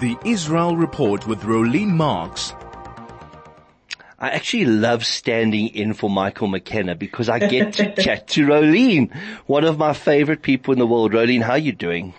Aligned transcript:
The 0.00 0.18
Israel 0.24 0.76
Report 0.76 1.24
with 1.26 1.42
Rolene 1.42 1.90
Marks. 1.90 2.52
I 4.18 4.30
actually 4.30 4.64
love 4.64 5.06
standing 5.06 5.68
in 5.68 5.94
for 5.94 6.10
Michael 6.10 6.48
McKenna 6.48 6.96
because 6.96 7.28
I 7.28 7.38
get 7.38 7.74
to 7.74 7.94
chat 8.02 8.26
to 8.28 8.44
Rolene, 8.44 9.14
one 9.46 9.62
of 9.62 9.78
my 9.78 9.92
favorite 9.92 10.42
people 10.42 10.72
in 10.72 10.80
the 10.80 10.86
world. 10.86 11.12
Rolene, 11.12 11.42
how 11.42 11.52
are 11.52 11.58
you 11.58 11.72
doing? 11.72 12.12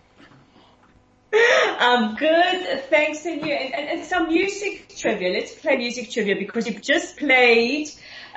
I'm 1.34 2.16
good, 2.16 2.84
thanks 2.90 3.26
and 3.26 3.46
you. 3.46 3.52
And, 3.54 3.74
and, 3.74 3.90
and, 3.90 4.06
some 4.06 4.30
music 4.30 4.96
trivia. 4.96 5.30
Let's 5.34 5.54
play 5.56 5.76
music 5.76 6.10
trivia 6.10 6.38
because 6.38 6.68
you've 6.68 6.82
just 6.82 7.18
played 7.18 7.90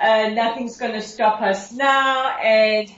uh, 0.02 0.30
Nothing's 0.30 0.76
Gonna 0.78 1.00
Stop 1.00 1.40
Us 1.40 1.70
Now 1.70 2.36
and 2.38 2.92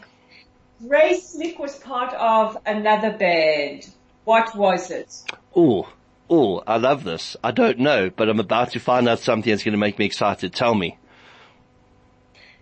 Grace 0.88 1.30
Slick 1.30 1.58
was 1.58 1.78
part 1.78 2.14
of 2.14 2.56
another 2.64 3.12
band. 3.12 3.90
What 4.24 4.56
was 4.56 4.90
it? 4.90 5.14
Oh, 5.54 5.86
oh, 6.30 6.62
I 6.66 6.76
love 6.76 7.04
this. 7.04 7.36
I 7.42 7.50
don't 7.50 7.80
know, 7.80 8.08
but 8.08 8.28
I'm 8.28 8.40
about 8.40 8.70
to 8.72 8.80
find 8.80 9.08
out 9.08 9.18
something 9.18 9.50
that's 9.50 9.64
going 9.64 9.72
to 9.72 9.78
make 9.78 9.98
me 9.98 10.06
excited. 10.06 10.54
Tell 10.54 10.74
me. 10.74 10.96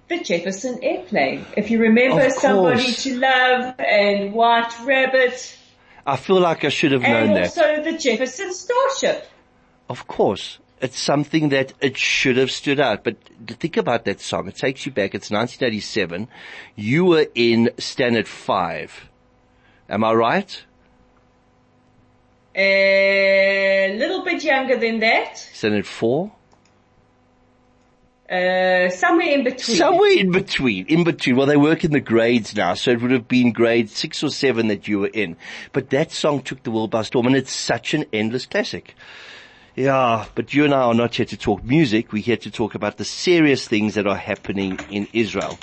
The 0.09 0.21
Jefferson 0.25 0.83
Airplane. 0.83 1.45
If 1.57 1.71
you 1.71 1.81
remember 1.81 2.31
somebody 2.31 2.93
to 2.93 3.19
love 3.19 3.75
and 3.79 4.33
White 4.33 4.73
Rabbit. 4.85 5.57
I 6.07 6.17
feel 6.17 6.41
like 6.41 6.65
I 6.65 6.71
should 6.71 6.93
have 6.93 7.03
known 7.03 7.35
that. 7.35 7.57
And 7.57 7.77
also 7.77 7.91
the 7.91 7.99
Jefferson 7.99 8.55
Starship. 8.55 9.27
Of 9.91 10.07
course. 10.07 10.59
It's 10.81 10.99
something 10.99 11.51
that 11.51 11.75
it 11.81 11.99
should 11.99 12.39
have 12.39 12.51
stood 12.51 12.81
out. 12.81 13.05
But 13.05 13.17
think 13.47 13.77
about 13.77 14.07
that 14.07 14.21
song. 14.21 14.49
It 14.49 14.57
takes 14.57 14.87
you 14.87 14.93
back. 14.93 15.15
It's 15.15 15.31
1987. 15.31 16.29
You 16.75 17.05
were 17.05 17.27
in 17.35 17.71
Standard 17.79 18.29
5. 18.29 19.11
Am 19.91 20.05
I 20.05 20.13
right? 20.13 20.65
A 22.61 23.95
little 23.97 24.25
bit 24.25 24.43
younger 24.43 24.77
than 24.77 24.99
that. 24.99 25.39
Standard 25.39 25.87
four? 25.87 26.33
Uh, 28.29 28.91
somewhere 28.91 29.29
in 29.29 29.45
between. 29.45 29.77
Somewhere 29.77 30.11
in 30.11 30.33
between. 30.33 30.87
In 30.87 31.05
between. 31.05 31.37
Well, 31.37 31.47
they 31.47 31.57
work 31.57 31.85
in 31.85 31.93
the 31.93 32.01
grades 32.01 32.55
now, 32.55 32.75
so 32.75 32.91
it 32.91 33.01
would 33.01 33.13
have 33.13 33.29
been 33.29 33.53
grade 33.53 33.89
six 33.89 34.23
or 34.23 34.31
seven 34.31 34.69
that 34.69 34.89
you 34.89 34.99
were 34.99 35.07
in. 35.07 35.37
But 35.73 35.91
that 35.91 36.11
song 36.11 36.43
took 36.43 36.63
the 36.65 36.71
world 36.71 36.91
by 36.91 37.03
storm 37.03 37.27
and 37.27 37.37
it's 37.37 37.53
such 37.53 37.95
an 37.95 38.05
endless 38.13 38.45
classic. 38.45 38.95
Yeah, 39.77 40.27
but 40.35 40.53
you 40.53 40.65
and 40.65 40.75
I 40.75 40.81
are 40.81 40.95
not 40.95 41.15
here 41.15 41.27
to 41.27 41.37
talk 41.37 41.63
music. 41.63 42.13
We're 42.13 42.23
here 42.23 42.37
to 42.39 42.51
talk 42.51 42.75
about 42.75 42.97
the 42.97 43.05
serious 43.05 43.69
things 43.69 43.95
that 43.95 44.09
are 44.09 44.17
happening 44.17 44.81
in 44.91 45.07
Israel. 45.13 45.57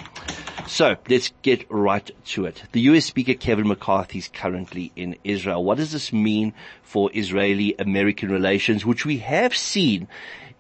So 0.67 0.95
let's 1.08 1.31
get 1.44 1.66
right 1.69 2.09
to 2.25 2.45
it. 2.45 2.63
The 2.71 2.81
US 2.81 3.05
Speaker 3.05 3.35
Kevin 3.35 3.67
McCarthy 3.67 4.17
is 4.17 4.27
currently 4.27 4.91
in 4.95 5.16
Israel. 5.23 5.63
What 5.63 5.77
does 5.77 5.91
this 5.91 6.11
mean 6.11 6.53
for 6.81 7.11
Israeli-American 7.13 8.31
relations, 8.31 8.86
which 8.86 9.05
we 9.05 9.19
have 9.19 9.55
seen 9.55 10.08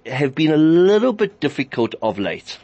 have 0.05 0.35
been 0.35 0.51
a 0.51 0.57
little 0.57 1.13
bit 1.13 1.39
difficult 1.39 1.95
of 2.03 2.19
late? 2.19 2.59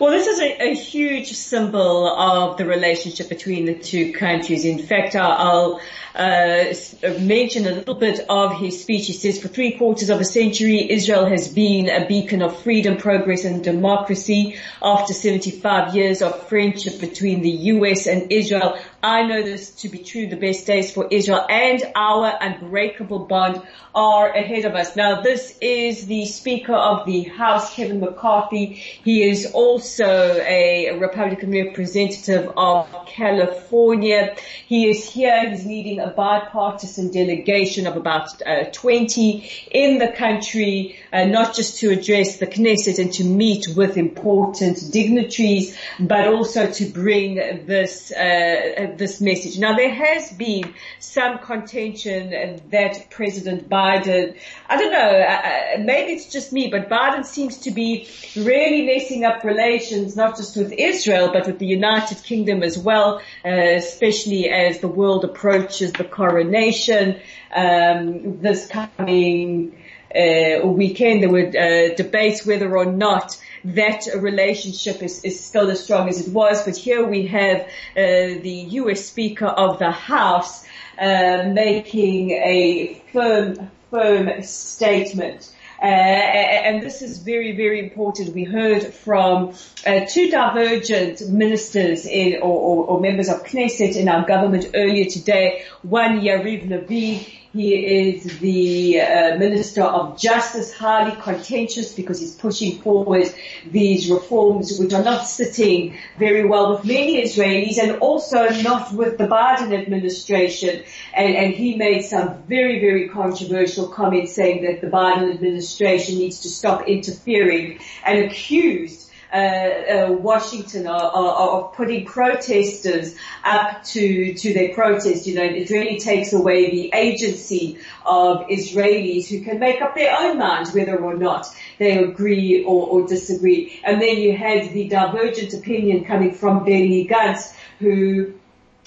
Well, 0.00 0.10
this 0.10 0.26
is 0.26 0.40
a, 0.40 0.70
a, 0.70 0.74
huge 0.74 1.32
symbol 1.32 2.08
of 2.08 2.56
the 2.56 2.66
relationship 2.66 3.28
between 3.28 3.66
the 3.66 3.74
two 3.74 4.12
countries. 4.12 4.64
In 4.64 4.80
fact, 4.80 5.14
I'll, 5.14 5.80
uh, 6.14 6.72
mention 7.18 7.66
a 7.66 7.72
little 7.72 7.94
bit 7.94 8.20
of 8.28 8.56
his 8.58 8.80
speech. 8.80 9.06
He 9.08 9.12
says, 9.12 9.40
for 9.40 9.48
three 9.48 9.72
quarters 9.72 10.10
of 10.10 10.20
a 10.20 10.24
century, 10.24 10.90
Israel 10.90 11.26
has 11.26 11.48
been 11.48 11.88
a 11.88 12.06
beacon 12.06 12.40
of 12.40 12.56
freedom, 12.62 12.96
progress 12.96 13.44
and 13.44 13.64
democracy. 13.64 14.56
After 14.80 15.12
75 15.12 15.94
years 15.94 16.22
of 16.22 16.48
friendship 16.48 17.00
between 17.00 17.42
the 17.42 17.50
US 17.50 18.06
and 18.06 18.30
Israel, 18.30 18.78
I 19.04 19.24
know 19.24 19.42
this 19.42 19.70
to 19.82 19.90
be 19.90 19.98
true. 19.98 20.28
The 20.28 20.36
best 20.36 20.66
days 20.66 20.90
for 20.90 21.06
Israel 21.10 21.44
and 21.50 21.82
our 21.94 22.38
unbreakable 22.40 23.26
bond 23.26 23.60
are 23.94 24.30
ahead 24.30 24.64
of 24.64 24.74
us. 24.74 24.96
Now, 24.96 25.20
this 25.20 25.58
is 25.60 26.06
the 26.06 26.24
Speaker 26.24 26.72
of 26.72 27.04
the 27.04 27.24
House, 27.24 27.74
Kevin 27.74 28.00
McCarthy. 28.00 28.64
He 28.64 29.28
is 29.28 29.52
also 29.52 30.06
a 30.06 30.98
Republican 30.98 31.52
representative 31.52 32.50
of 32.56 32.88
California. 33.06 34.34
He 34.66 34.88
is 34.88 35.08
here. 35.08 35.50
He's 35.50 35.66
leading 35.66 36.00
a 36.00 36.08
bipartisan 36.08 37.12
delegation 37.12 37.86
of 37.86 37.98
about 37.98 38.42
uh, 38.42 38.64
20 38.72 39.50
in 39.70 39.98
the 39.98 40.08
country, 40.08 40.98
uh, 41.12 41.26
not 41.26 41.54
just 41.54 41.78
to 41.80 41.90
address 41.90 42.38
the 42.38 42.46
Knesset 42.46 42.98
and 42.98 43.12
to 43.12 43.24
meet 43.24 43.68
with 43.76 43.98
important 43.98 44.90
dignitaries, 44.90 45.76
but 46.00 46.26
also 46.26 46.70
to 46.72 46.86
bring 46.86 47.34
this 47.66 48.10
uh, 48.10 48.93
this 48.98 49.20
message. 49.20 49.58
Now, 49.58 49.76
there 49.76 49.92
has 49.92 50.32
been 50.32 50.74
some 50.98 51.38
contention 51.38 52.60
that 52.70 53.10
President 53.10 53.68
Biden, 53.68 54.36
I 54.68 54.76
don't 54.76 54.92
know, 54.92 54.98
uh, 54.98 55.76
uh, 55.78 55.82
maybe 55.82 56.12
it's 56.12 56.30
just 56.32 56.52
me, 56.52 56.68
but 56.68 56.88
Biden 56.88 57.24
seems 57.24 57.58
to 57.58 57.70
be 57.70 58.08
really 58.36 58.86
messing 58.86 59.24
up 59.24 59.44
relations, 59.44 60.16
not 60.16 60.36
just 60.36 60.56
with 60.56 60.72
Israel, 60.72 61.30
but 61.32 61.46
with 61.46 61.58
the 61.58 61.66
United 61.66 62.22
Kingdom 62.22 62.62
as 62.62 62.78
well, 62.78 63.20
uh, 63.44 63.48
especially 63.48 64.48
as 64.48 64.80
the 64.80 64.88
world 64.88 65.24
approaches 65.24 65.92
the 65.92 66.04
coronation 66.04 67.20
um, 67.54 68.40
this 68.40 68.66
coming 68.66 69.83
uh, 70.14 70.66
weekend. 70.66 71.22
There 71.22 71.30
were 71.30 71.48
uh, 71.48 71.94
debates 71.94 72.46
whether 72.46 72.76
or 72.76 72.86
not 72.86 73.40
that 73.64 74.06
relationship 74.16 75.02
is, 75.02 75.24
is 75.24 75.42
still 75.42 75.70
as 75.70 75.82
strong 75.82 76.08
as 76.08 76.26
it 76.26 76.32
was. 76.32 76.64
But 76.64 76.76
here 76.76 77.04
we 77.04 77.26
have 77.28 77.62
uh, 77.62 77.66
the 77.96 78.66
U.S. 78.70 79.04
Speaker 79.04 79.46
of 79.46 79.78
the 79.78 79.90
House 79.90 80.64
uh, 80.98 81.50
making 81.52 82.30
a 82.30 83.02
firm, 83.12 83.70
firm 83.90 84.42
statement. 84.42 85.50
Uh, 85.82 85.86
and 85.86 86.82
this 86.82 87.02
is 87.02 87.18
very, 87.18 87.56
very 87.56 87.78
important. 87.78 88.34
We 88.34 88.44
heard 88.44 88.82
from 88.94 89.54
uh, 89.86 90.00
two 90.08 90.30
divergent 90.30 91.28
ministers 91.28 92.06
in, 92.06 92.36
or, 92.36 92.58
or, 92.58 92.86
or, 92.86 93.00
members 93.00 93.28
of 93.28 93.42
Knesset 93.42 93.96
in 93.96 94.08
our 94.08 94.26
government 94.26 94.70
earlier 94.74 95.04
today. 95.04 95.64
One, 95.82 96.20
Yariv 96.20 96.70
Levin, 96.70 97.26
he 97.54 97.74
is 98.08 98.40
the 98.40 99.00
uh, 99.00 99.38
Minister 99.38 99.82
of 99.82 100.18
Justice, 100.18 100.74
highly 100.74 101.14
contentious 101.22 101.94
because 101.94 102.18
he's 102.18 102.34
pushing 102.34 102.80
forward 102.80 103.32
these 103.70 104.10
reforms 104.10 104.76
which 104.80 104.92
are 104.92 105.04
not 105.04 105.22
sitting 105.28 105.96
very 106.18 106.44
well 106.44 106.74
with 106.74 106.84
many 106.84 107.22
Israelis 107.22 107.78
and 107.78 107.98
also 108.00 108.48
not 108.62 108.92
with 108.92 109.18
the 109.18 109.28
Biden 109.28 109.72
administration. 109.72 110.82
And, 111.14 111.36
and 111.36 111.54
he 111.54 111.76
made 111.76 112.02
some 112.02 112.42
very, 112.48 112.80
very 112.80 113.08
controversial 113.08 113.86
comments 113.86 114.32
saying 114.32 114.64
that 114.64 114.80
the 114.80 114.88
Biden 114.88 115.32
administration 115.32 116.18
needs 116.18 116.40
to 116.40 116.48
stop 116.48 116.88
interfering 116.88 117.78
and 118.04 118.24
accused 118.24 119.03
uh, 119.34 119.36
uh, 119.36 120.12
Washington 120.12 120.86
are, 120.86 121.10
are, 121.10 121.34
are, 121.34 121.62
putting 121.74 122.04
protesters 122.04 123.16
up 123.42 123.82
to 123.82 124.32
to 124.34 124.54
their 124.54 124.72
protest. 124.72 125.26
You 125.26 125.34
know, 125.34 125.42
it 125.42 125.70
really 125.70 125.98
takes 125.98 126.32
away 126.32 126.70
the 126.70 126.92
agency 126.94 127.78
of 128.06 128.46
Israelis 128.46 129.26
who 129.26 129.40
can 129.40 129.58
make 129.58 129.82
up 129.82 129.96
their 129.96 130.16
own 130.16 130.38
mind 130.38 130.68
whether 130.68 130.96
or 130.96 131.16
not 131.16 131.48
they 131.78 131.98
agree 131.98 132.62
or, 132.62 132.86
or 132.86 133.08
disagree. 133.08 133.80
And 133.82 134.00
then 134.00 134.18
you 134.18 134.36
had 134.36 134.72
the 134.72 134.88
divergent 134.88 135.52
opinion 135.52 136.04
coming 136.04 136.32
from 136.32 136.64
Benny 136.64 137.08
Gantz, 137.08 137.52
who 137.80 138.34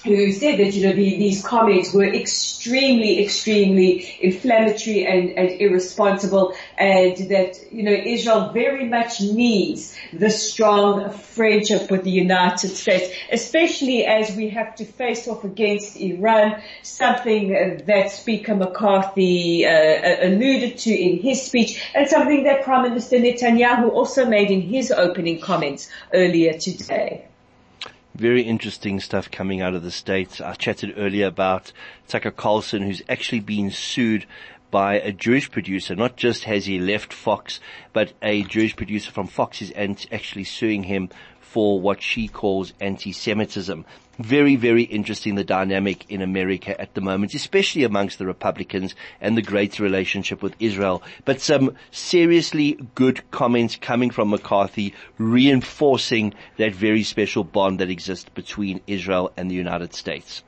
who 0.04 0.32
said 0.32 0.58
that, 0.58 0.74
you 0.74 0.86
know, 0.86 0.94
the, 0.94 1.18
these 1.18 1.44
comments 1.44 1.92
were 1.92 2.04
extremely, 2.04 3.22
extremely 3.22 4.16
inflammatory 4.20 5.06
and, 5.06 5.30
and 5.30 5.60
irresponsible 5.60 6.54
and 6.76 7.16
that, 7.30 7.58
you 7.72 7.82
know, 7.82 7.92
Israel 7.92 8.52
very 8.52 8.88
much 8.88 9.20
needs 9.20 9.96
the 10.12 10.30
strong 10.30 11.10
friendship 11.10 11.90
with 11.90 12.04
the 12.04 12.10
United 12.10 12.68
States, 12.68 13.12
especially 13.32 14.04
as 14.06 14.34
we 14.36 14.50
have 14.50 14.74
to 14.76 14.84
face 14.84 15.26
off 15.26 15.44
against 15.44 15.96
Iran, 15.96 16.62
something 16.82 17.82
that 17.86 18.10
Speaker 18.10 18.54
McCarthy 18.54 19.66
uh, 19.66 20.26
alluded 20.26 20.78
to 20.78 20.94
in 20.94 21.18
his 21.18 21.42
speech 21.42 21.82
and 21.94 22.08
something 22.08 22.44
that 22.44 22.62
Prime 22.62 22.82
Minister 22.82 23.16
Netanyahu 23.16 23.90
also 23.90 24.26
made 24.26 24.50
in 24.50 24.62
his 24.62 24.92
opening 24.92 25.40
comments 25.40 25.88
earlier 26.12 26.52
today. 26.58 27.27
Very 28.18 28.42
interesting 28.42 28.98
stuff 28.98 29.30
coming 29.30 29.60
out 29.60 29.74
of 29.74 29.84
the 29.84 29.92
States. 29.92 30.40
I 30.40 30.54
chatted 30.54 30.94
earlier 30.96 31.28
about 31.28 31.72
Tucker 32.08 32.32
Carlson, 32.32 32.82
who's 32.82 33.00
actually 33.08 33.38
been 33.38 33.70
sued 33.70 34.26
by 34.70 34.94
a 35.00 35.12
Jewish 35.12 35.50
producer. 35.50 35.94
Not 35.94 36.16
just 36.16 36.44
has 36.44 36.66
he 36.66 36.78
left 36.78 37.12
Fox, 37.12 37.60
but 37.92 38.12
a 38.22 38.42
Jewish 38.44 38.76
producer 38.76 39.10
from 39.10 39.26
Fox 39.26 39.62
is 39.62 39.72
actually 39.76 40.44
suing 40.44 40.84
him 40.84 41.08
for 41.40 41.80
what 41.80 42.02
she 42.02 42.28
calls 42.28 42.72
anti-Semitism 42.80 43.84
very, 44.18 44.56
very 44.56 44.82
interesting 44.82 45.36
the 45.36 45.44
dynamic 45.44 46.10
in 46.10 46.22
America 46.22 46.78
at 46.80 46.94
the 46.94 47.00
moment, 47.00 47.34
especially 47.34 47.84
amongst 47.84 48.18
the 48.18 48.26
Republicans 48.26 48.94
and 49.20 49.36
the 49.36 49.42
great 49.42 49.78
relationship 49.78 50.42
with 50.42 50.56
Israel. 50.58 51.02
But 51.24 51.40
some 51.40 51.76
seriously 51.90 52.78
good 52.94 53.30
comments 53.30 53.76
coming 53.76 54.10
from 54.10 54.30
McCarthy 54.30 54.94
reinforcing 55.18 56.34
that 56.56 56.74
very 56.74 57.04
special 57.04 57.44
bond 57.44 57.78
that 57.78 57.90
exists 57.90 58.28
between 58.34 58.80
Israel 58.86 59.32
and 59.36 59.50
the 59.50 59.54
United 59.54 59.94
States. 59.94 60.42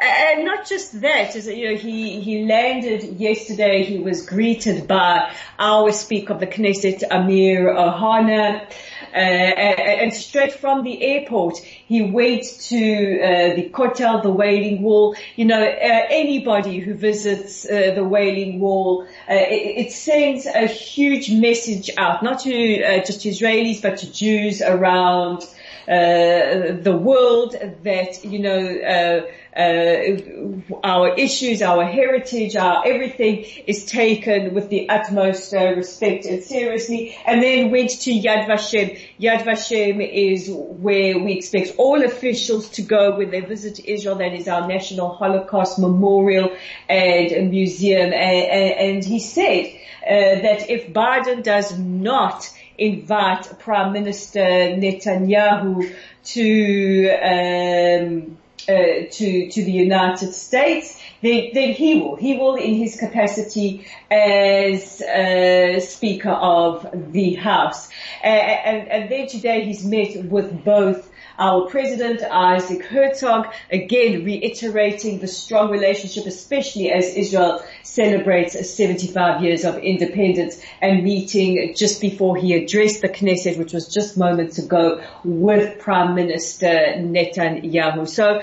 And 0.00 0.46
not 0.46 0.66
just 0.66 0.98
that, 1.02 1.36
as 1.36 1.46
you 1.46 1.70
know, 1.70 1.76
he, 1.76 2.20
he 2.20 2.46
landed 2.46 3.20
yesterday, 3.20 3.84
he 3.84 3.98
was 3.98 4.24
greeted 4.24 4.88
by 4.88 5.30
our 5.58 5.92
Speaker 5.92 6.32
of 6.32 6.40
the 6.40 6.46
Knesset, 6.46 7.02
Amir 7.10 7.66
Ohana, 7.66 8.66
uh, 9.12 9.16
and 9.16 10.14
straight 10.14 10.54
from 10.54 10.84
the 10.84 11.02
airport, 11.02 11.58
he 11.58 12.00
went 12.00 12.44
to 12.44 13.20
uh, 13.20 13.54
the 13.56 13.68
Kotel, 13.68 14.22
the 14.22 14.30
Wailing 14.30 14.80
Wall. 14.82 15.16
You 15.36 15.44
know, 15.44 15.62
uh, 15.62 16.06
anybody 16.08 16.78
who 16.78 16.94
visits 16.94 17.66
uh, 17.66 17.92
the 17.94 18.04
Wailing 18.04 18.58
Wall, 18.58 19.02
uh, 19.28 19.34
it, 19.34 19.86
it, 19.86 19.92
sends 19.92 20.46
a 20.46 20.66
huge 20.66 21.30
message 21.30 21.90
out, 21.98 22.22
not 22.22 22.40
to 22.40 22.82
uh, 22.82 23.04
just 23.04 23.20
Israelis, 23.26 23.82
but 23.82 23.98
to 23.98 24.10
Jews 24.10 24.62
around 24.62 25.44
the 25.86 26.98
world 27.00 27.56
that, 27.82 28.24
you 28.24 28.38
know, 28.38 29.24
uh, 29.56 30.76
our 30.84 31.16
issues, 31.16 31.60
our 31.60 31.84
heritage, 31.84 32.54
our 32.54 32.86
everything 32.86 33.44
is 33.66 33.84
taken 33.84 34.54
with 34.54 34.68
the 34.68 34.88
utmost 34.88 35.52
uh, 35.52 35.74
respect 35.74 36.24
and 36.24 36.42
seriously. 36.42 37.16
And 37.26 37.42
then 37.42 37.70
went 37.70 37.90
to 38.02 38.12
Yad 38.12 38.46
Vashem. 38.46 39.00
Yad 39.18 39.42
Vashem 39.42 40.08
is 40.08 40.48
where 40.50 41.18
we 41.18 41.32
expect 41.32 41.74
all 41.78 42.04
officials 42.04 42.70
to 42.70 42.82
go 42.82 43.16
when 43.16 43.30
they 43.30 43.40
visit 43.40 43.80
Israel. 43.80 44.16
That 44.16 44.34
is 44.34 44.46
our 44.46 44.68
National 44.68 45.10
Holocaust 45.10 45.78
Memorial 45.78 46.56
and 46.88 47.50
Museum. 47.50 48.12
And, 48.12 48.14
and 48.14 49.04
he 49.04 49.18
said 49.18 49.66
uh, 50.06 50.42
that 50.42 50.70
if 50.70 50.92
Biden 50.92 51.42
does 51.42 51.76
not 51.76 52.48
invite 52.80 53.58
Prime 53.58 53.92
Minister 53.92 54.40
Netanyahu 54.40 55.94
to 56.24 57.08
um, 57.32 58.38
uh, 58.68 59.06
to 59.10 59.50
to 59.50 59.64
the 59.64 59.72
United 59.72 60.32
States, 60.32 61.00
then, 61.22 61.50
then 61.54 61.72
he 61.72 62.00
will. 62.00 62.16
He 62.16 62.36
will, 62.36 62.56
in 62.56 62.74
his 62.74 62.96
capacity 62.96 63.86
as 64.10 65.00
uh, 65.02 65.80
Speaker 65.80 66.30
of 66.30 66.86
the 67.12 67.34
House. 67.34 67.88
Uh, 68.22 68.26
and, 68.26 68.88
and 68.88 69.10
then 69.10 69.26
today 69.26 69.64
he's 69.64 69.84
met 69.84 70.24
with 70.24 70.64
both 70.64 71.09
our 71.40 71.66
President 71.66 72.22
Isaac 72.22 72.84
Herzog, 72.84 73.46
again 73.72 74.24
reiterating 74.24 75.18
the 75.20 75.26
strong 75.26 75.70
relationship, 75.70 76.26
especially 76.26 76.90
as 76.92 77.14
Israel 77.14 77.64
celebrates 77.82 78.54
75 78.76 79.42
years 79.42 79.64
of 79.64 79.78
independence 79.78 80.60
and 80.82 81.02
meeting 81.02 81.74
just 81.74 82.00
before 82.02 82.36
he 82.36 82.52
addressed 82.54 83.00
the 83.00 83.08
Knesset, 83.08 83.56
which 83.56 83.72
was 83.72 83.88
just 83.88 84.18
moments 84.18 84.58
ago 84.58 85.02
with 85.24 85.78
Prime 85.78 86.14
Minister 86.14 86.94
Netanyahu. 86.98 88.06
So 88.06 88.36
uh, 88.36 88.42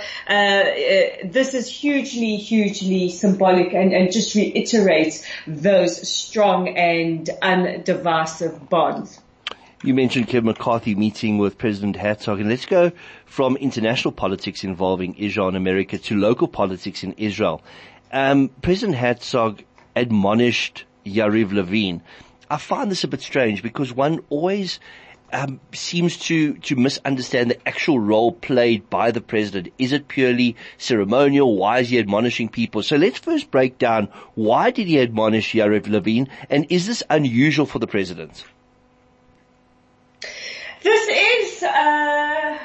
this 1.24 1.54
is 1.54 1.68
hugely, 1.70 2.38
hugely 2.38 3.10
symbolic 3.10 3.74
and, 3.74 3.94
and 3.94 4.12
just 4.12 4.34
reiterates 4.34 5.24
those 5.46 6.10
strong 6.10 6.76
and 6.76 7.30
undivisive 7.44 8.70
bonds. 8.70 9.20
You 9.84 9.94
mentioned 9.94 10.28
Kevin 10.28 10.48
McCarthy 10.48 10.96
meeting 10.96 11.38
with 11.38 11.60
President 11.60 11.98
Herzog, 11.98 12.40
and 12.40 12.50
let's 12.50 12.66
go 12.66 12.92
from 13.28 13.56
international 13.58 14.12
politics 14.12 14.64
involving 14.64 15.14
Israel 15.14 15.50
and 15.50 15.56
America 15.56 16.00
to 16.00 16.16
local 16.16 16.48
politics 16.48 17.04
in 17.04 17.14
Israel. 17.14 17.62
Um, 18.12 18.50
President 18.64 18.98
Herzog 18.98 19.64
admonished 19.96 20.86
Yariv 21.06 21.54
Levin. 21.54 22.02
I 22.50 22.58
find 22.58 22.90
this 22.90 23.04
a 23.04 23.08
bit 23.08 23.22
strange 23.22 23.62
because 23.62 23.94
one 23.94 24.22
always 24.30 24.80
um, 25.32 25.60
seems 25.74 26.18
to 26.22 26.56
to 26.56 26.76
misunderstand 26.76 27.52
the 27.52 27.68
actual 27.68 28.00
role 28.00 28.32
played 28.32 28.90
by 28.90 29.12
the 29.12 29.22
president. 29.22 29.72
Is 29.78 29.92
it 29.92 30.08
purely 30.08 30.56
ceremonial? 30.80 31.56
Why 31.56 31.82
is 31.82 31.90
he 31.90 32.00
admonishing 32.00 32.50
people? 32.50 32.82
So 32.82 32.96
let's 32.96 33.20
first 33.20 33.52
break 33.52 33.78
down 33.78 34.10
why 34.34 34.72
did 34.72 34.88
he 34.88 35.00
admonish 35.00 35.54
Yariv 35.54 35.88
Levin, 35.88 36.30
and 36.50 36.66
is 36.72 36.88
this 36.88 37.04
unusual 37.12 37.68
for 37.68 37.78
the 37.78 37.86
president? 37.86 38.44
This 40.84 41.08
is, 41.08 41.64
uh, 41.64 42.58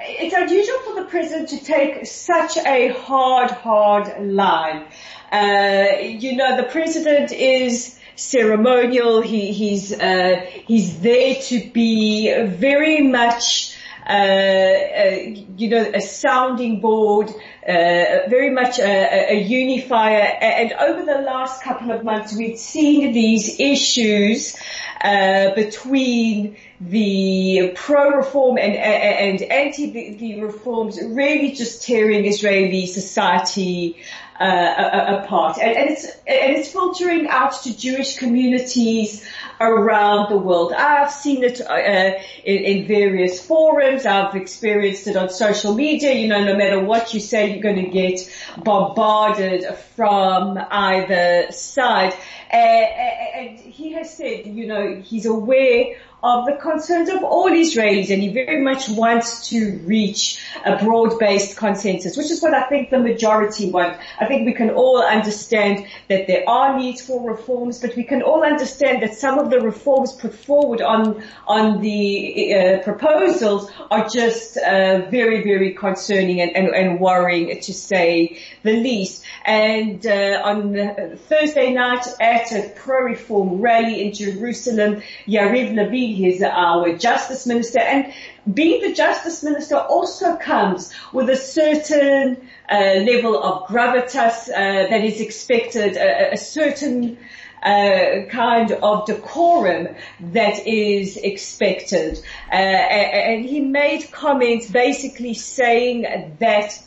it's 0.00 0.34
unusual 0.34 0.78
for 0.80 0.94
the 1.02 1.08
president 1.08 1.48
to 1.50 1.64
take 1.64 2.06
such 2.06 2.56
a 2.58 2.88
hard, 2.88 3.50
hard 3.50 4.26
line. 4.26 4.86
Uh, 5.32 5.86
you 6.00 6.36
know, 6.36 6.56
the 6.56 6.64
president 6.64 7.32
is 7.32 7.98
ceremonial. 8.16 9.20
He, 9.20 9.52
he's, 9.52 9.92
uh, 9.92 10.46
he's 10.66 11.00
there 11.00 11.34
to 11.34 11.70
be 11.70 12.32
very 12.46 13.02
much, 13.02 13.73
you 14.08 15.68
know, 15.68 15.90
a 15.94 16.00
sounding 16.00 16.80
board, 16.80 17.28
uh, 17.28 18.28
very 18.28 18.50
much 18.50 18.78
a, 18.78 19.32
a, 19.32 19.40
unifier. 19.40 20.20
And 20.40 20.72
over 20.72 21.04
the 21.04 21.22
last 21.22 21.62
couple 21.62 21.90
of 21.90 22.04
months, 22.04 22.36
we've 22.36 22.58
seen 22.58 23.12
these 23.12 23.58
issues 23.58 24.56
uh, 25.00 25.54
between 25.54 26.56
the 26.80 27.72
pro-reform 27.74 28.58
and, 28.58 28.74
and 28.74 29.42
anti-reforms 29.42 30.98
really 31.02 31.52
just 31.52 31.82
tearing 31.86 32.26
Israeli 32.26 32.86
society 32.86 33.96
uh, 34.40 35.20
apart. 35.22 35.58
And, 35.58 35.76
and, 35.76 35.90
it's, 35.90 36.04
and 36.04 36.56
it's 36.56 36.70
filtering 36.70 37.28
out 37.28 37.52
to 37.62 37.76
Jewish 37.76 38.18
communities 38.18 39.24
around 39.60 40.30
the 40.30 40.36
world. 40.36 40.72
I've 40.72 41.12
seen 41.12 41.44
it 41.44 41.60
uh, 41.60 42.18
in, 42.44 42.56
in, 42.64 42.86
various 42.86 43.44
forums. 43.44 44.06
I've 44.06 44.34
experienced 44.34 45.06
it 45.06 45.16
on 45.16 45.30
social 45.30 45.74
media. 45.74 46.12
You 46.12 46.28
know, 46.28 46.44
no 46.44 46.56
matter 46.56 46.80
what 46.80 47.14
you 47.14 47.20
say, 47.20 47.52
you're 47.52 47.62
going 47.62 47.84
to 47.84 47.90
get 47.90 48.28
bombarded 48.58 49.64
from 49.94 50.58
either 50.58 51.52
side. 51.52 52.14
And 52.50 53.58
he 53.58 53.92
has 53.92 54.16
said, 54.16 54.46
you 54.46 54.66
know, 54.66 55.00
he's 55.00 55.26
aware 55.26 55.96
of 56.24 56.46
the 56.46 56.52
concerns 56.52 57.10
of 57.10 57.22
all 57.22 57.50
Israelis 57.50 58.08
and 58.08 58.22
he 58.22 58.30
very 58.30 58.62
much 58.62 58.88
wants 58.88 59.50
to 59.50 59.78
reach 59.84 60.42
a 60.64 60.82
broad-based 60.82 61.54
consensus, 61.54 62.16
which 62.16 62.30
is 62.30 62.40
what 62.40 62.54
I 62.54 62.66
think 62.70 62.88
the 62.88 62.98
majority 62.98 63.70
want. 63.70 63.98
I 64.18 64.24
think 64.24 64.46
we 64.46 64.54
can 64.54 64.70
all 64.70 65.02
understand 65.02 65.86
that 66.08 66.26
there 66.26 66.48
are 66.48 66.78
needs 66.78 67.02
for 67.02 67.30
reforms, 67.30 67.78
but 67.78 67.94
we 67.94 68.04
can 68.04 68.22
all 68.22 68.42
understand 68.42 69.02
that 69.02 69.14
some 69.14 69.38
of 69.38 69.50
the 69.50 69.60
reforms 69.60 70.12
put 70.12 70.34
forward 70.34 70.80
on, 70.80 71.22
on 71.46 71.82
the 71.82 72.54
uh, 72.54 72.78
proposals 72.82 73.70
are 73.90 74.08
just 74.08 74.56
uh, 74.56 75.02
very, 75.10 75.44
very 75.44 75.74
concerning 75.74 76.40
and, 76.40 76.56
and, 76.56 76.68
and, 76.74 77.00
worrying 77.00 77.60
to 77.60 77.74
say 77.74 78.40
the 78.62 78.72
least. 78.72 79.24
And 79.44 80.06
uh, 80.06 80.40
on 80.42 81.18
Thursday 81.28 81.74
night 81.74 82.06
at 82.18 82.50
a 82.52 82.72
pro-reform 82.76 83.60
rally 83.60 84.06
in 84.06 84.14
Jerusalem, 84.14 85.02
Yariv 85.26 85.74
Levin 85.74 86.13
he 86.14 86.28
is 86.28 86.42
our 86.42 86.96
justice 86.96 87.46
minister 87.46 87.80
and 87.80 88.12
being 88.52 88.82
the 88.82 88.94
justice 88.94 89.42
minister 89.42 89.76
also 89.76 90.36
comes 90.36 90.92
with 91.12 91.28
a 91.30 91.36
certain 91.36 92.48
uh, 92.70 92.76
level 92.76 93.42
of 93.42 93.68
gravitas 93.68 94.48
uh, 94.48 94.88
that 94.90 95.04
is 95.04 95.20
expected, 95.20 95.96
a, 95.96 96.32
a 96.32 96.36
certain 96.36 97.18
uh, 97.62 98.26
kind 98.30 98.72
of 98.72 99.06
decorum 99.06 99.88
that 100.20 100.66
is 100.66 101.16
expected. 101.16 102.18
Uh, 102.52 102.54
and 102.54 103.44
he 103.44 103.60
made 103.60 104.10
comments 104.12 104.70
basically 104.70 105.34
saying 105.34 106.02
that 106.40 106.78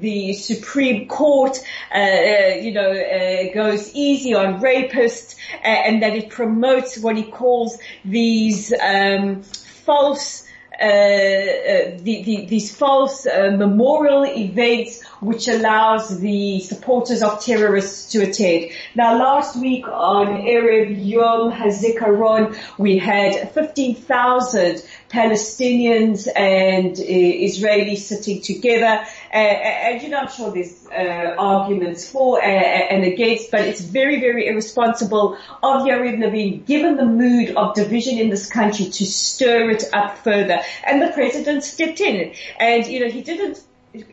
the 0.00 0.32
Supreme 0.34 1.08
Court, 1.08 1.58
uh, 1.94 1.98
uh, 1.98 2.54
you 2.60 2.72
know, 2.72 2.90
uh, 2.90 3.52
goes 3.54 3.92
easy 3.94 4.34
on 4.34 4.60
rapists, 4.60 5.36
uh, 5.64 5.66
and 5.66 6.02
that 6.02 6.14
it 6.14 6.30
promotes 6.30 6.98
what 6.98 7.16
he 7.16 7.24
calls 7.24 7.78
these 8.04 8.72
um, 8.80 9.42
false. 9.42 10.44
Uh, 10.78 10.84
uh, 10.84 11.96
the, 12.02 12.22
the, 12.24 12.46
these 12.50 12.76
false 12.76 13.24
memorial 13.24 14.26
events 14.26 15.02
which 15.20 15.48
allows 15.48 16.20
the 16.20 16.60
supporters 16.60 17.22
of 17.22 17.42
terrorists 17.42 18.12
to 18.12 18.22
attend. 18.22 18.72
Now 18.94 19.18
last 19.18 19.56
week 19.56 19.88
on 19.88 20.26
Erev 20.26 21.02
Yom 21.02 21.50
HaZikaron 21.50 22.58
we 22.76 22.98
had 22.98 23.52
15,000 23.52 24.82
Palestinians 25.08 26.28
and 26.34 26.92
uh, 26.92 27.02
Israelis 27.02 27.98
sitting 27.98 28.42
together. 28.42 29.06
Uh, 29.36 29.38
and 29.38 30.02
you 30.02 30.08
know, 30.08 30.20
I'm 30.20 30.30
sure 30.30 30.50
there's 30.50 30.86
uh, 30.86 31.34
arguments 31.38 32.10
for 32.10 32.42
and 32.42 33.04
against, 33.04 33.50
but 33.50 33.60
it's 33.60 33.82
very, 33.82 34.18
very 34.18 34.46
irresponsible 34.46 35.36
of 35.62 35.82
Yariv 35.82 36.18
Levin, 36.18 36.64
given 36.64 36.96
the 36.96 37.04
mood 37.04 37.50
of 37.54 37.74
division 37.74 38.16
in 38.16 38.30
this 38.30 38.48
country, 38.48 38.86
to 38.86 39.04
stir 39.04 39.68
it 39.68 39.84
up 39.92 40.16
further. 40.16 40.60
And 40.86 41.02
the 41.02 41.08
president 41.08 41.64
stepped 41.64 42.00
in, 42.00 42.32
and 42.58 42.86
you 42.86 43.00
know, 43.00 43.10
he 43.10 43.20
didn't 43.20 43.62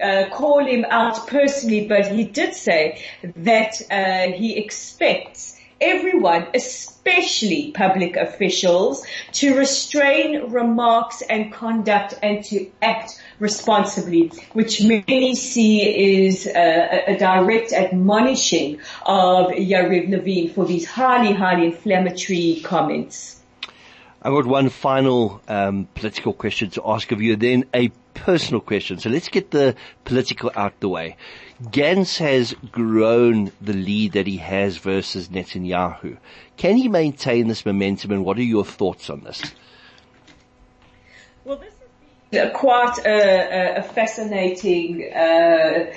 uh, 0.02 0.26
call 0.30 0.66
him 0.66 0.86
out 0.90 1.26
personally, 1.28 1.88
but 1.88 2.06
he 2.08 2.26
did 2.26 2.54
say 2.54 3.02
that 3.38 3.82
uh, 3.90 4.36
he 4.36 4.58
expects 4.58 5.53
everyone, 5.84 6.48
especially 6.54 7.72
public 7.72 8.16
officials, 8.16 9.06
to 9.34 9.58
restrain 9.58 10.52
remarks 10.52 11.22
and 11.22 11.52
conduct 11.52 12.16
and 12.24 12.44
to 12.46 12.72
act 12.82 13.22
responsibly, 13.40 14.32
which 14.54 14.82
many 14.82 15.36
see 15.36 16.26
is 16.26 16.48
uh, 16.48 16.52
a, 16.56 17.14
a 17.14 17.20
direct 17.20 17.74
admonishing 17.74 18.80
of 19.06 19.52
Yariv 19.52 20.10
Levin 20.10 20.50
for 20.54 20.66
these 20.66 20.86
highly, 20.86 21.34
highly 21.34 21.66
inflammatory 21.66 22.62
comments. 22.64 23.43
I've 24.26 24.32
got 24.32 24.46
one 24.46 24.70
final 24.70 25.42
um, 25.50 25.90
political 25.96 26.32
question 26.32 26.70
to 26.72 26.82
ask 26.86 27.12
of 27.12 27.22
you, 27.22 27.36
then 27.36 27.66
a 27.74 27.90
personal 28.14 28.62
question. 28.62 28.98
So 28.98 29.10
let's 29.10 29.28
get 29.28 29.52
the 29.52 29.76
political 30.06 30.50
out 30.56 30.80
the 30.80 30.88
way. 30.88 31.18
Gantz 31.62 32.20
has 32.20 32.54
grown 32.72 33.52
the 33.60 33.74
lead 33.74 34.14
that 34.14 34.26
he 34.26 34.38
has 34.38 34.78
versus 34.78 35.28
Netanyahu. 35.28 36.18
Can 36.56 36.78
he 36.78 36.88
maintain 36.88 37.50
this 37.50 37.66
momentum 37.66 38.12
and 38.12 38.24
what 38.24 38.38
are 38.38 38.44
your 38.44 38.64
thoughts 38.64 39.10
on 39.10 39.22
this? 39.22 39.42
Well, 41.44 41.58
this 41.58 41.74
quite 42.54 43.00
a, 43.06 43.78
a 43.78 43.84
fascinating 43.84 45.12
uh, 45.14 45.94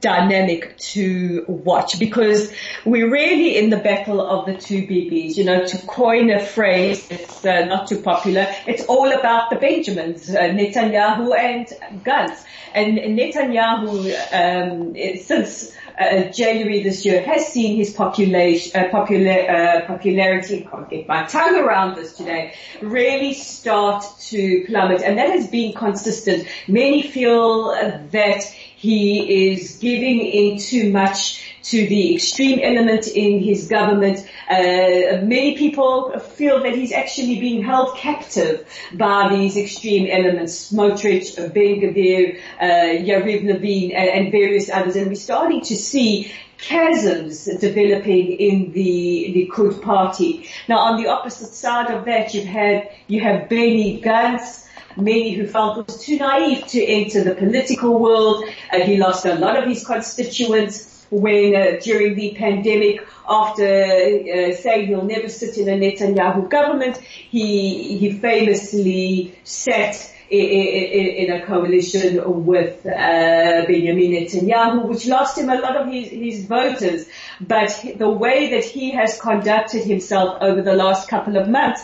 dynamic 0.00 0.76
to 0.78 1.44
watch 1.46 1.98
because 1.98 2.52
we're 2.84 3.10
really 3.10 3.56
in 3.56 3.70
the 3.70 3.76
battle 3.76 4.20
of 4.20 4.46
the 4.46 4.54
two 4.54 4.86
BBs. 4.86 5.36
You 5.36 5.44
know, 5.44 5.66
to 5.66 5.78
coin 5.86 6.30
a 6.30 6.40
phrase 6.40 7.08
that's 7.08 7.44
uh, 7.44 7.64
not 7.66 7.88
too 7.88 8.00
popular, 8.00 8.46
it's 8.66 8.84
all 8.86 9.12
about 9.12 9.50
the 9.50 9.56
Benjamins, 9.56 10.30
uh, 10.30 10.40
Netanyahu 10.40 11.36
and 11.36 11.66
Gantz. 12.04 12.44
And 12.74 12.98
Netanyahu, 12.98 14.14
um, 14.32 14.94
since 15.20 15.72
uh, 15.98 16.30
January 16.30 16.82
this 16.82 17.04
year 17.04 17.22
has 17.22 17.46
seen 17.46 17.76
his 17.76 17.92
population, 17.92 18.80
uh, 18.80 18.88
popular, 18.90 19.50
uh, 19.50 19.86
popularity, 19.86 20.66
I 20.66 20.70
can't 20.70 20.90
get 20.90 21.08
my 21.08 21.24
tongue 21.26 21.56
around 21.56 21.96
this 21.96 22.16
today, 22.16 22.54
really 22.80 23.34
start 23.34 24.04
to 24.20 24.64
plummet. 24.66 25.02
And 25.02 25.18
that 25.18 25.30
has 25.30 25.46
been 25.46 25.72
consistent. 25.72 26.46
Many 26.68 27.02
feel 27.02 27.70
that 28.10 28.44
he 28.76 29.52
is 29.52 29.76
giving 29.76 30.20
in 30.20 30.58
too 30.58 30.90
much 30.90 31.49
to 31.62 31.86
the 31.86 32.14
extreme 32.14 32.60
element 32.62 33.08
in 33.08 33.40
his 33.40 33.68
government. 33.68 34.18
Uh, 34.48 35.22
many 35.22 35.56
people 35.56 36.18
feel 36.18 36.62
that 36.62 36.74
he's 36.74 36.92
actually 36.92 37.38
being 37.40 37.62
held 37.62 37.96
captive 37.96 38.66
by 38.94 39.28
these 39.30 39.56
extreme 39.56 40.08
elements, 40.10 40.72
Smotrich, 40.72 41.36
Ben 41.36 41.80
Gvir, 41.80 42.40
uh, 42.60 42.64
Yariv 42.64 43.44
Levin, 43.44 43.92
and, 43.92 44.10
and 44.10 44.32
various 44.32 44.70
others. 44.70 44.96
And 44.96 45.08
we're 45.08 45.14
starting 45.14 45.60
to 45.62 45.76
see 45.76 46.32
chasms 46.58 47.46
developing 47.58 48.32
in 48.32 48.72
the 48.72 49.48
Likud 49.50 49.82
party. 49.82 50.46
Now 50.68 50.78
on 50.78 51.02
the 51.02 51.08
opposite 51.08 51.54
side 51.54 51.90
of 51.90 52.04
that, 52.04 52.34
you've 52.34 52.46
had, 52.46 52.90
you 53.06 53.20
have 53.20 53.48
Benny 53.48 54.00
Gantz, 54.02 54.66
many 54.96 55.32
who 55.32 55.46
felt 55.46 55.86
was 55.86 56.04
too 56.04 56.18
naive 56.18 56.66
to 56.68 56.84
enter 56.84 57.24
the 57.24 57.34
political 57.34 57.98
world. 57.98 58.44
Uh, 58.72 58.80
he 58.80 58.96
lost 58.96 59.24
a 59.24 59.34
lot 59.34 59.56
of 59.56 59.68
his 59.68 59.84
constituents 59.86 60.89
when 61.10 61.54
uh, 61.54 61.80
during 61.82 62.14
the 62.14 62.34
pandemic 62.36 63.06
after 63.28 63.64
uh, 63.64 64.52
saying 64.54 64.86
he'll 64.88 65.04
never 65.04 65.28
sit 65.28 65.58
in 65.58 65.68
a 65.68 65.72
Netanyahu 65.72 66.48
government, 66.48 66.96
he 66.98 67.98
he 67.98 68.12
famously 68.12 69.38
sat 69.44 70.10
in, 70.30 71.32
a 71.32 71.44
coalition 71.44 72.44
with 72.44 72.86
uh, 72.86 73.66
Benjamin 73.66 74.12
Netanyahu, 74.12 74.86
which 74.86 75.06
lost 75.06 75.36
him 75.36 75.50
a 75.50 75.56
lot 75.56 75.76
of 75.76 75.88
his, 75.88 76.08
his 76.08 76.46
voters. 76.46 77.06
But 77.40 77.84
the 77.96 78.08
way 78.08 78.50
that 78.50 78.64
he 78.64 78.92
has 78.92 79.20
conducted 79.20 79.82
himself 79.82 80.38
over 80.40 80.62
the 80.62 80.74
last 80.74 81.08
couple 81.08 81.36
of 81.36 81.48
months 81.48 81.82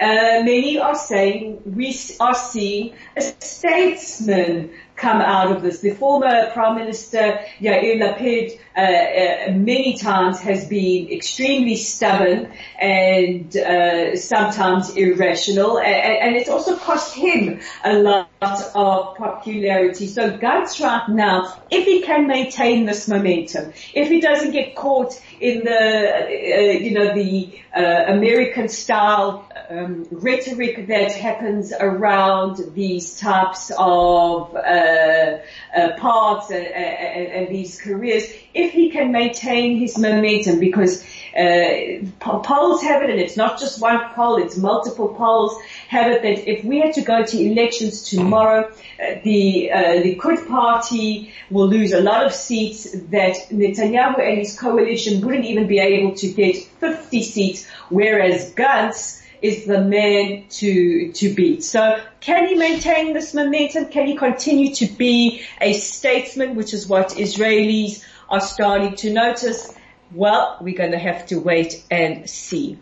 uh, 0.00 0.42
many 0.42 0.78
are 0.78 0.96
saying 0.96 1.62
we 1.64 1.96
are 2.18 2.34
seeing 2.34 2.94
a 3.16 3.20
statesman 3.20 4.70
come 4.96 5.20
out 5.20 5.54
of 5.54 5.62
this. 5.62 5.80
The 5.80 5.94
former 5.94 6.50
Prime 6.52 6.76
Minister 6.76 7.40
Yair 7.60 7.98
Lapid 7.98 8.58
uh, 8.76 8.80
uh, 8.80 9.52
many 9.52 9.96
times 9.96 10.40
has 10.40 10.66
been 10.68 11.10
extremely 11.10 11.76
stubborn 11.76 12.52
and 12.80 13.56
uh, 13.56 14.16
sometimes 14.16 14.96
irrational, 14.96 15.78
and, 15.78 15.86
and, 15.86 16.36
it's 16.36 16.48
also 16.48 16.76
cost 16.76 17.14
him 17.14 17.60
a 17.84 17.94
lot 17.94 18.28
of 18.42 19.16
popularity. 19.16 20.08
So 20.08 20.36
Gantz 20.38 20.82
right 20.82 21.08
now, 21.08 21.56
if 21.70 21.84
he 21.84 22.02
can 22.02 22.26
maintain 22.26 22.84
this 22.84 23.06
momentum, 23.06 23.72
if 23.94 24.08
he 24.08 24.20
doesn't 24.20 24.50
get 24.50 24.74
caught 24.74 25.20
in 25.40 25.64
the, 25.64 26.24
uh, 26.24 26.72
you 26.72 26.90
know, 26.92 27.14
the 27.14 27.60
uh, 27.76 28.12
American 28.12 28.68
style 28.68 29.48
um, 29.70 30.06
rhetoric 30.10 30.88
that 30.88 31.12
happens 31.12 31.72
around 31.72 32.74
these 32.74 33.18
types 33.18 33.70
of 33.76 34.54
uh, 34.84 35.92
paths 35.98 36.50
and, 36.50 36.66
and, 36.66 37.26
and, 37.28 37.48
these 37.48 37.80
careers, 37.80 38.24
if 38.52 38.72
he 38.72 38.90
can 38.90 39.12
maintain 39.12 39.78
his 39.78 39.98
momentum, 39.98 40.60
because 40.60 41.04
uh, 41.36 41.98
polls 42.20 42.82
have 42.82 43.02
it, 43.02 43.10
and 43.10 43.20
it's 43.20 43.36
not 43.36 43.58
just 43.58 43.80
one 43.80 44.00
poll, 44.14 44.42
it's 44.42 44.56
multiple 44.56 45.08
polls, 45.08 45.60
have 45.88 46.10
it 46.10 46.22
that 46.22 46.50
if 46.50 46.64
we 46.64 46.80
had 46.80 46.94
to 46.94 47.02
go 47.02 47.24
to 47.24 47.40
elections 47.40 48.02
tomorrow, 48.08 48.68
uh, 48.68 49.14
the 49.24 49.70
uh, 49.72 50.02
Likud 50.02 50.46
party 50.48 51.32
will 51.50 51.68
lose 51.68 51.92
a 51.92 52.00
lot 52.00 52.24
of 52.24 52.32
seats 52.32 52.92
that 52.92 53.36
Netanyahu 53.50 54.20
and 54.20 54.38
his 54.38 54.58
coalition 54.58 55.20
wouldn't 55.20 55.44
even 55.44 55.66
be 55.66 55.78
able 55.78 56.14
to 56.16 56.28
get 56.32 56.56
50 56.56 57.22
seats, 57.22 57.66
whereas 57.88 58.52
Gantz 58.54 59.23
is 59.44 59.66
the 59.66 59.78
man 59.78 60.42
to, 60.48 61.12
to 61.12 61.34
beat. 61.34 61.62
So 61.62 62.00
can 62.20 62.48
he 62.48 62.54
maintain 62.54 63.12
this 63.12 63.34
momentum? 63.34 63.88
Can 63.88 64.06
he 64.06 64.16
continue 64.16 64.74
to 64.76 64.86
be 64.86 65.42
a 65.60 65.74
statesman, 65.74 66.56
which 66.56 66.72
is 66.72 66.86
what 66.86 67.10
Israelis 67.10 68.02
are 68.30 68.40
starting 68.40 68.96
to 68.96 69.12
notice? 69.12 69.74
Well, 70.14 70.56
we're 70.62 70.78
going 70.78 70.92
to 70.92 70.98
have 70.98 71.26
to 71.26 71.38
wait 71.40 71.84
and 71.90 72.28
see. 72.28 72.78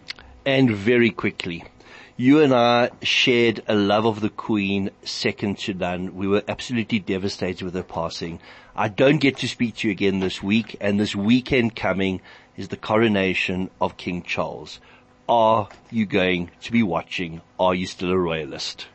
And 0.46 0.70
very 0.70 1.10
quickly, 1.10 1.64
you 2.16 2.40
and 2.40 2.54
I 2.54 2.90
shared 3.02 3.64
a 3.66 3.74
love 3.74 4.06
of 4.06 4.20
the 4.20 4.30
Queen 4.30 4.90
second 5.02 5.58
to 5.60 5.74
none. 5.74 6.14
We 6.14 6.28
were 6.28 6.44
absolutely 6.46 7.00
devastated 7.00 7.64
with 7.64 7.74
her 7.74 7.82
passing. 7.82 8.38
I 8.76 8.86
don't 8.86 9.18
get 9.18 9.38
to 9.38 9.48
speak 9.48 9.74
to 9.78 9.88
you 9.88 9.92
again 9.92 10.20
this 10.20 10.40
week, 10.40 10.76
and 10.80 11.00
this 11.00 11.16
weekend 11.16 11.74
coming 11.74 12.20
is 12.56 12.68
the 12.68 12.76
coronation 12.76 13.68
of 13.80 13.96
King 13.96 14.22
Charles 14.22 14.78
are 15.28 15.68
you 15.90 16.06
going 16.06 16.50
to 16.62 16.72
be 16.72 16.82
watching? 16.82 17.40
Are 17.58 17.74
you 17.74 17.86
still 17.86 18.10
a 18.10 18.18
royalist? 18.18 18.86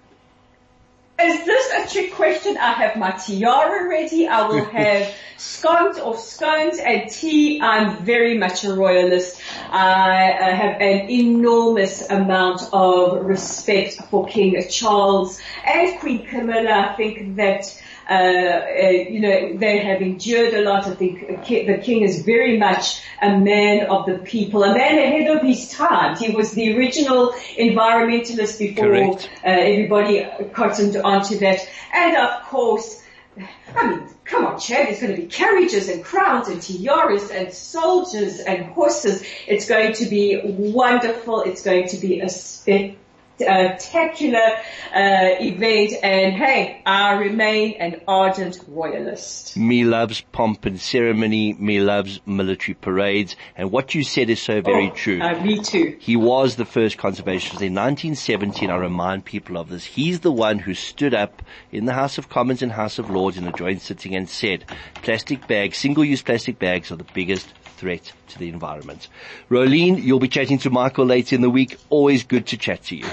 Is 1.20 1.46
this 1.46 1.72
a 1.74 1.92
trick 1.92 2.14
question? 2.14 2.58
I 2.58 2.74
have 2.74 2.96
my 2.96 3.10
tiara 3.10 3.90
ready. 3.90 4.28
I 4.28 4.48
will 4.48 4.66
have 4.80 5.16
scones 5.38 5.98
or 5.98 6.16
scones 6.16 6.78
and 6.78 7.10
tea. 7.10 7.60
I'm 7.60 7.98
very 8.06 8.38
much 8.38 8.64
a 8.66 8.74
royalist. 8.74 9.42
I 9.72 10.32
uh, 10.32 10.56
have 10.56 10.80
an 10.80 11.10
enormous 11.10 12.08
amount 12.08 12.62
of 12.72 13.26
respect 13.26 13.96
for 14.12 14.28
King 14.28 14.62
Charles 14.70 15.40
and 15.66 16.00
Queen 16.00 16.24
Camilla. 16.28 16.92
I 16.92 16.96
think 16.96 17.38
that 17.38 17.82
uh, 18.10 18.14
uh, 18.14 18.90
you 18.90 19.20
know, 19.20 19.58
they 19.58 19.80
have 19.80 20.02
endured 20.02 20.54
a 20.54 20.62
lot. 20.62 20.88
I 20.88 20.96
think 20.96 21.46
the 21.46 21.78
king 21.78 22.04
is 22.04 22.24
very 22.24 22.58
much 22.58 23.02
a 23.22 23.38
man 23.38 23.88
of 23.88 24.06
the 24.06 24.20
people, 24.20 24.64
a 24.64 24.74
man 24.74 24.98
ahead 24.98 25.36
of 25.36 25.44
his 25.44 25.70
time. 25.72 26.16
He 26.16 26.34
was 26.34 26.52
the 26.52 26.78
original 26.78 27.34
environmentalist 27.58 28.60
before 28.60 29.20
uh, 29.20 29.20
everybody 29.44 30.26
cottoned 30.54 30.96
onto 30.96 31.38
that. 31.40 31.68
And 31.94 32.16
of 32.16 32.44
course, 32.44 33.04
I 33.76 33.90
mean, 33.90 34.10
come 34.24 34.46
on, 34.46 34.60
Chad, 34.60 34.88
there's 34.88 35.02
going 35.02 35.16
to 35.16 35.22
be 35.22 35.28
carriages 35.28 35.90
and 35.90 36.04
crowns 36.04 36.48
and 36.48 36.62
tiaras 36.62 37.30
and 37.30 37.54
soldiers 37.54 38.40
and 38.40 38.66
horses. 38.68 39.24
It's 39.48 39.68
going 39.68 39.94
to 39.94 40.06
be 40.06 40.42
wonderful. 40.44 41.42
It's 41.42 41.62
going 41.62 41.90
to 41.90 41.98
be 41.98 42.22
a 42.22 42.30
spectacular 42.30 43.02
spectacular 43.38 44.40
uh, 44.96 45.36
event 45.40 45.94
and 46.02 46.34
hey, 46.36 46.82
I 46.86 47.14
remain 47.14 47.76
an 47.80 48.02
ardent 48.08 48.60
royalist. 48.68 49.56
Me 49.56 49.84
loves 49.84 50.22
pomp 50.32 50.66
and 50.66 50.80
ceremony, 50.80 51.54
me 51.54 51.80
loves 51.80 52.20
military 52.26 52.74
parades 52.76 53.36
and 53.56 53.72
what 53.72 53.94
you 53.94 54.04
said 54.04 54.30
is 54.30 54.42
so 54.42 54.62
very 54.62 54.90
oh, 54.90 54.96
true. 54.96 55.22
Uh, 55.22 55.40
me 55.44 55.62
too. 55.62 55.96
He 56.00 56.16
was 56.16 56.56
the 56.56 56.66
first 56.66 56.98
conservationist 56.98 57.62
in 57.62 57.76
1917, 57.76 58.70
I 58.70 58.76
remind 58.76 59.26
people 59.26 59.58
of 59.58 59.70
this. 59.70 59.86
He's 59.86 60.22
the 60.22 60.32
one 60.32 60.60
who 60.60 60.74
stood 60.74 61.14
up 61.14 61.44
in 61.72 61.86
the 61.86 61.94
House 61.94 62.18
of 62.18 62.30
Commons 62.30 62.62
and 62.62 62.72
House 62.72 62.98
of 62.98 63.10
Lords 63.10 63.38
in 63.38 63.48
a 63.48 63.52
joint 63.52 63.82
sitting 63.82 64.16
and 64.16 64.28
said, 64.28 64.66
plastic 64.96 65.48
bags, 65.48 65.78
single-use 65.78 66.24
plastic 66.24 66.58
bags 66.58 66.92
are 66.92 66.96
the 66.96 67.06
biggest 67.14 67.54
threat 67.78 68.12
to 68.30 68.40
the 68.40 68.50
environment. 68.50 69.08
Rolene, 69.50 70.02
you'll 70.02 70.20
be 70.20 70.28
chatting 70.28 70.58
to 70.60 70.70
Michael 70.70 71.06
later 71.06 71.36
in 71.36 71.42
the 71.42 71.50
week. 71.50 71.78
Always 71.90 72.24
good 72.24 72.48
to 72.48 72.58
chat 72.58 72.84
to 72.86 72.96
you. 72.96 73.06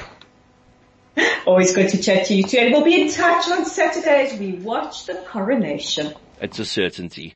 Always 1.46 1.74
good 1.74 1.88
to 1.90 2.02
chat 2.02 2.26
to 2.26 2.34
you 2.34 2.44
too. 2.44 2.58
And 2.58 2.72
we'll 2.72 2.84
be 2.84 3.00
in 3.00 3.10
touch 3.10 3.48
on 3.48 3.64
Saturday 3.64 4.26
as 4.26 4.38
we 4.38 4.52
watch 4.52 5.06
the 5.06 5.14
coronation. 5.28 6.14
It's 6.40 6.58
a 6.58 6.64
certainty. 6.64 7.32